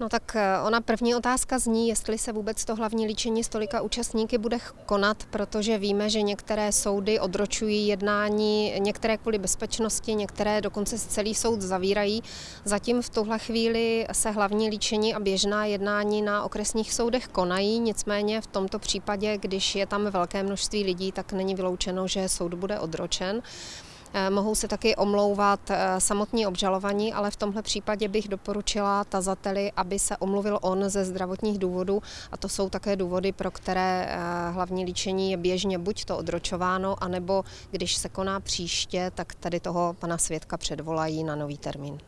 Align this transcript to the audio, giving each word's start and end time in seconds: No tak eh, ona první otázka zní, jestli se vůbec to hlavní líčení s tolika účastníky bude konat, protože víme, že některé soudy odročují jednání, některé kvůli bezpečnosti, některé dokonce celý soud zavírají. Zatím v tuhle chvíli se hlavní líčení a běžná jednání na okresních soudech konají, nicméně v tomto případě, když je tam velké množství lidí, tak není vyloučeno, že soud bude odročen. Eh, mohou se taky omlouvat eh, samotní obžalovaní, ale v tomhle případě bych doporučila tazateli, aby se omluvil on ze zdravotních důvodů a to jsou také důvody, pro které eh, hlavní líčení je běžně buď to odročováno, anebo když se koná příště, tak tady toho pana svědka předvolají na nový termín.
No 0.00 0.08
tak 0.08 0.36
eh, 0.36 0.60
ona 0.66 0.80
první 0.80 1.14
otázka 1.14 1.58
zní, 1.58 1.88
jestli 1.88 2.18
se 2.18 2.32
vůbec 2.32 2.64
to 2.64 2.74
hlavní 2.74 3.06
líčení 3.06 3.44
s 3.44 3.48
tolika 3.48 3.80
účastníky 3.80 4.38
bude 4.38 4.58
konat, 4.86 5.24
protože 5.30 5.78
víme, 5.78 6.10
že 6.10 6.22
některé 6.22 6.72
soudy 6.72 7.20
odročují 7.20 7.86
jednání, 7.86 8.74
některé 8.78 9.16
kvůli 9.18 9.38
bezpečnosti, 9.38 10.14
některé 10.14 10.60
dokonce 10.60 10.98
celý 10.98 11.34
soud 11.34 11.62
zavírají. 11.62 12.22
Zatím 12.64 13.02
v 13.02 13.10
tuhle 13.10 13.38
chvíli 13.38 14.06
se 14.12 14.30
hlavní 14.30 14.70
líčení 14.70 15.14
a 15.14 15.20
běžná 15.20 15.64
jednání 15.64 16.22
na 16.22 16.44
okresních 16.44 16.94
soudech 16.94 17.28
konají, 17.28 17.78
nicméně 17.78 18.40
v 18.40 18.46
tomto 18.46 18.78
případě, 18.78 19.38
když 19.38 19.74
je 19.74 19.86
tam 19.86 20.04
velké 20.10 20.42
množství 20.42 20.84
lidí, 20.84 21.12
tak 21.12 21.32
není 21.32 21.54
vyloučeno, 21.54 22.08
že 22.08 22.28
soud 22.28 22.54
bude 22.54 22.80
odročen. 22.80 23.42
Eh, 24.16 24.30
mohou 24.30 24.54
se 24.54 24.68
taky 24.68 24.96
omlouvat 24.96 25.70
eh, 25.70 26.00
samotní 26.00 26.46
obžalovaní, 26.46 27.12
ale 27.12 27.30
v 27.30 27.36
tomhle 27.36 27.62
případě 27.62 28.08
bych 28.08 28.28
doporučila 28.28 29.04
tazateli, 29.04 29.72
aby 29.76 29.98
se 29.98 30.16
omluvil 30.16 30.58
on 30.62 30.88
ze 30.88 31.04
zdravotních 31.04 31.58
důvodů 31.58 32.02
a 32.32 32.36
to 32.36 32.48
jsou 32.48 32.70
také 32.70 32.96
důvody, 32.96 33.32
pro 33.32 33.50
které 33.50 34.06
eh, 34.08 34.50
hlavní 34.50 34.84
líčení 34.84 35.30
je 35.30 35.36
běžně 35.36 35.78
buď 35.78 36.04
to 36.04 36.18
odročováno, 36.18 37.02
anebo 37.02 37.44
když 37.70 37.96
se 37.96 38.08
koná 38.08 38.40
příště, 38.40 39.10
tak 39.14 39.34
tady 39.34 39.60
toho 39.60 39.96
pana 39.98 40.18
svědka 40.18 40.56
předvolají 40.56 41.24
na 41.24 41.36
nový 41.36 41.58
termín. 41.58 41.98